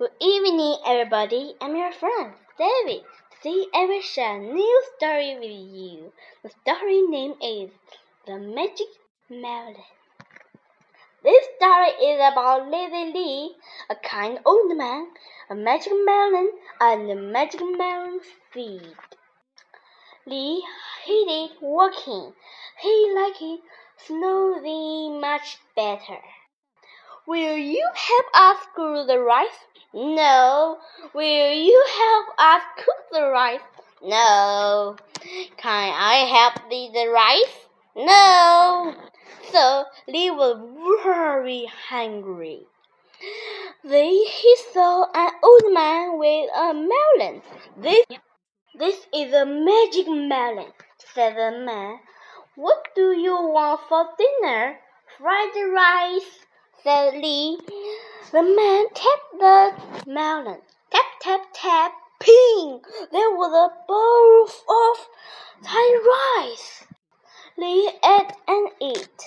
[0.00, 1.56] Good evening, everybody.
[1.60, 3.02] I'm your friend, David.
[3.42, 6.10] Today I will share a new story with you.
[6.42, 7.70] The story name is
[8.24, 8.86] The Magic
[9.28, 9.76] Melon.
[11.22, 13.56] This story is about Lazy Lee,
[13.90, 15.08] a kind old man,
[15.50, 18.20] a magic melon, and a magic melon
[18.54, 18.96] seed.
[20.24, 20.64] Lee
[21.04, 22.32] hated walking.
[22.78, 23.62] He liked
[23.98, 26.22] smoothing much better.
[27.26, 29.64] Will you help us grow the rice?
[29.92, 30.78] No.
[31.14, 33.60] Will you help us cook the rice?
[34.02, 34.96] No.
[35.56, 37.68] Can I help lead the rice?
[37.94, 38.94] No.
[39.52, 40.60] So they were
[41.04, 42.66] very hungry.
[43.84, 47.42] Then he saw an old man with a melon.
[47.76, 48.06] This,
[48.78, 50.72] this is a magic melon,
[51.14, 52.00] said the man.
[52.56, 54.78] What do you want for dinner?
[55.18, 56.39] Fried rice
[56.82, 59.74] said The man tapped the
[60.06, 60.60] melon.
[60.90, 61.92] Tap, tap, tap.
[62.20, 62.80] Ping!
[63.12, 65.08] There was a bowl of
[65.62, 66.84] Thai rice.
[67.56, 69.24] Lee ate and ate.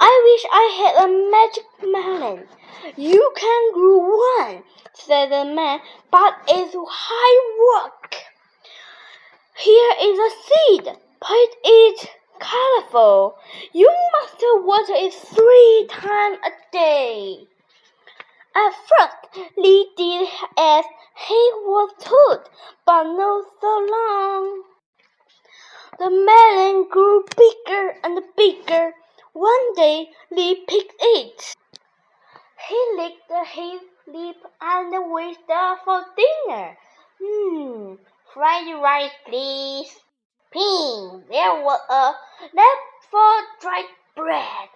[0.00, 2.48] I wish I had a magic melon.
[2.96, 3.98] You can grow
[4.38, 8.16] one, said the man, but it's hard work.
[9.56, 10.84] Here is a seed.
[11.20, 13.38] Put it colorful.
[13.72, 17.48] You must water it three times a day.
[18.54, 20.84] At first, Lee did as
[21.26, 22.48] he was told,
[22.84, 24.62] but not so long.
[25.98, 28.94] The melon grew bigger and bigger.
[29.32, 31.54] One day, Lee picked it.
[32.68, 35.46] He licked his lip and wished
[35.84, 36.78] for dinner.
[37.22, 37.94] Hmm,
[38.32, 40.00] fried rice, please.
[40.50, 41.24] Ping!
[41.30, 42.14] There was a
[42.54, 43.84] left for dried
[44.16, 44.68] bread.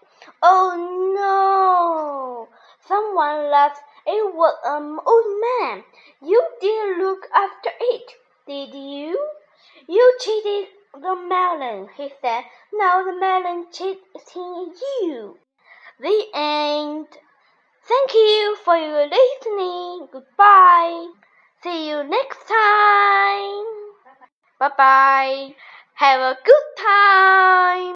[0.42, 0.76] Oh
[1.16, 2.48] no!
[2.86, 3.80] Someone left.
[4.06, 5.84] It was an old man.
[6.20, 8.12] You didn't look after it,
[8.46, 9.18] did you?
[9.88, 12.44] You cheated the melon, he said.
[12.72, 15.38] Now the melon cheating you.
[16.00, 17.06] The end.
[17.84, 20.08] Thank you for your listening.
[20.12, 21.08] Goodbye.
[21.62, 23.51] See you next time.
[24.62, 25.54] Bye bye.
[25.94, 27.82] Have a good time.